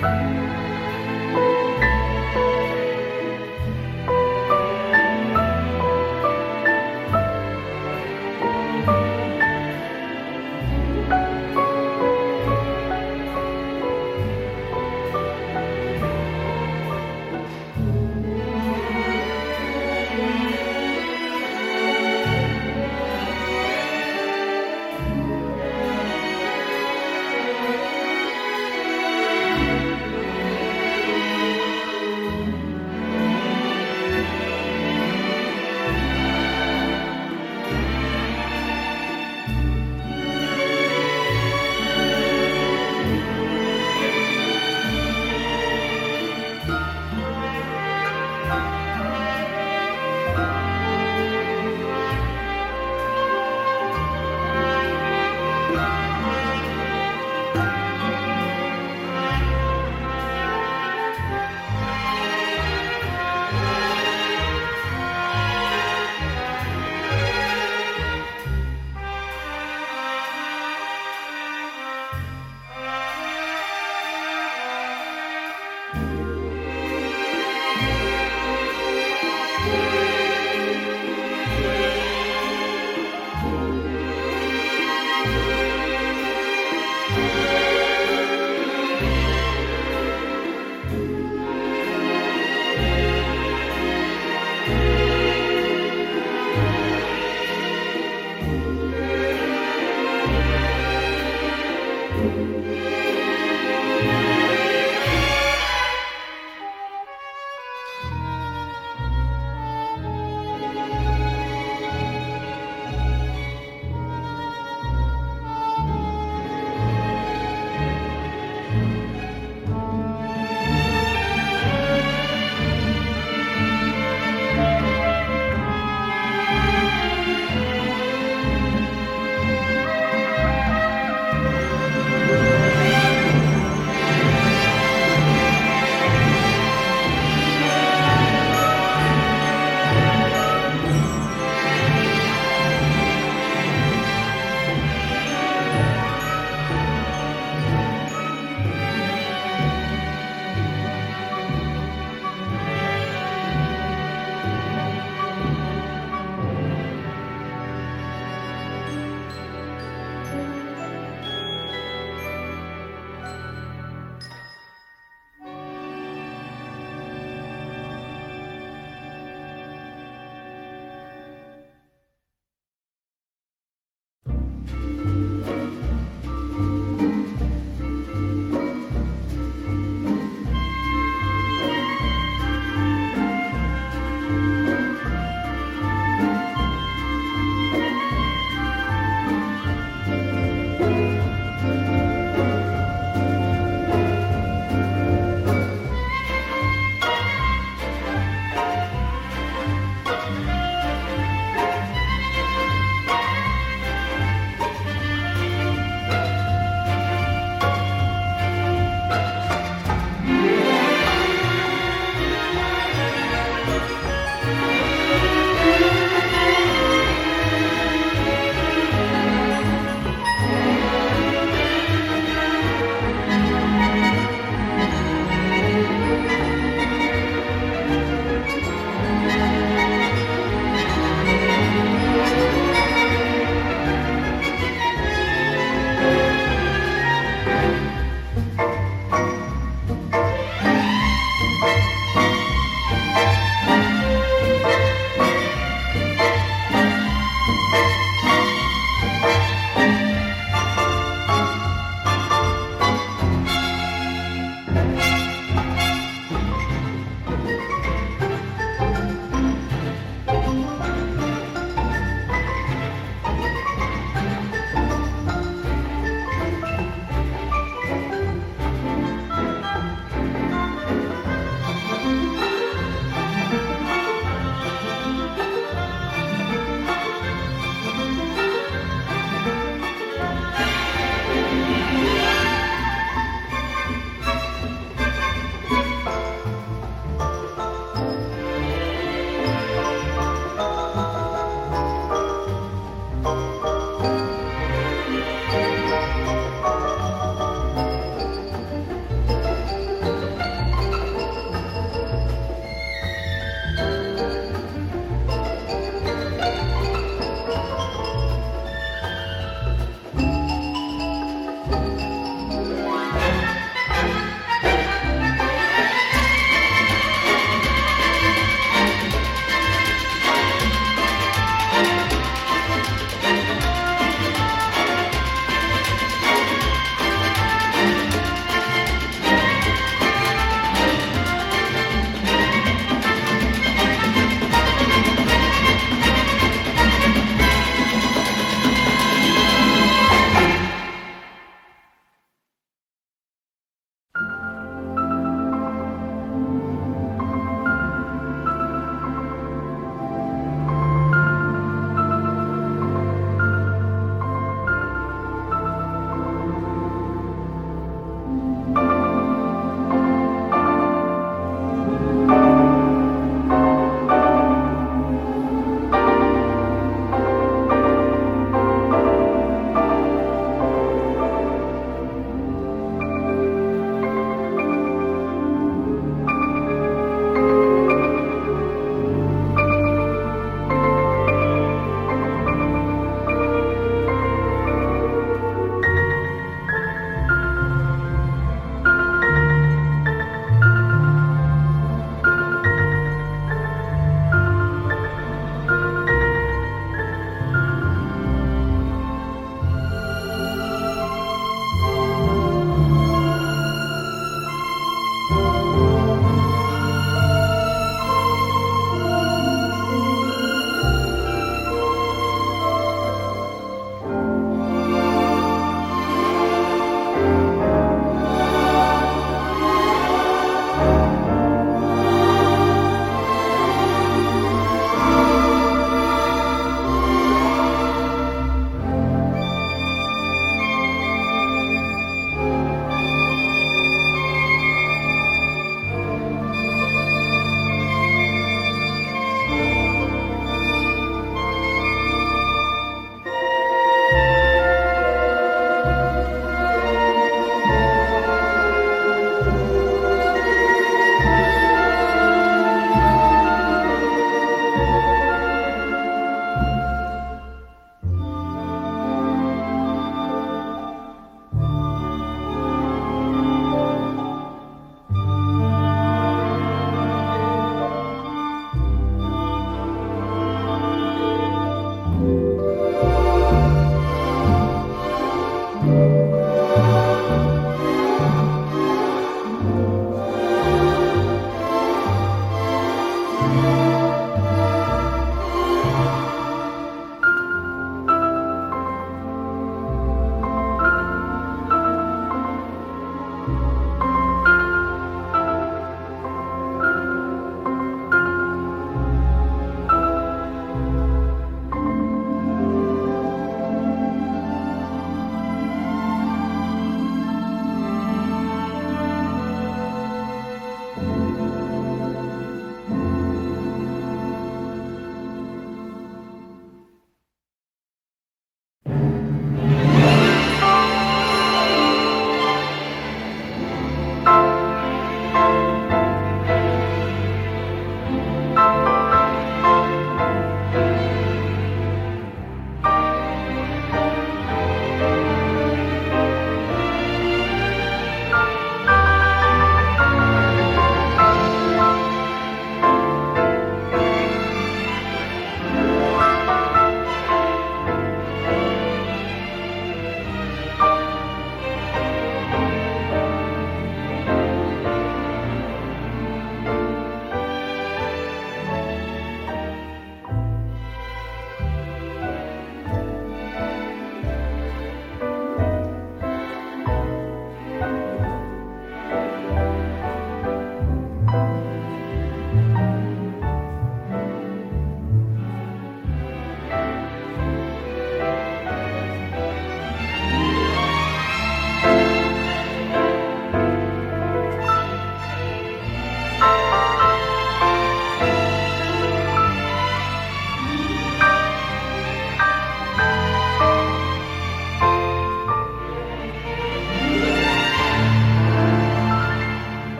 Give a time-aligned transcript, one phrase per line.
[0.00, 0.57] Música